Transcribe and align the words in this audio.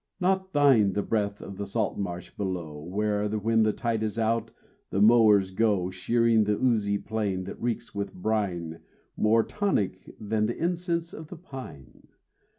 Not 0.19 0.51
thine 0.53 0.93
the 0.93 1.03
breath 1.03 1.41
of 1.43 1.57
the 1.57 1.65
salt 1.67 1.95
marsh 1.99 2.31
below 2.31 2.81
Where, 2.83 3.29
when 3.29 3.61
the 3.61 3.71
tide 3.71 4.01
is 4.01 4.17
out, 4.17 4.49
the 4.89 4.99
mowers 4.99 5.51
go 5.51 5.91
Shearing 5.91 6.45
the 6.45 6.57
oozy 6.57 6.97
plain, 6.97 7.43
that 7.43 7.61
reeks 7.61 7.93
with 7.93 8.11
brine 8.15 8.79
More 9.15 9.43
tonic 9.43 10.15
than 10.19 10.47
the 10.47 10.57
incense 10.57 11.13
of 11.13 11.27
the 11.27 11.37
pine. 11.37 12.07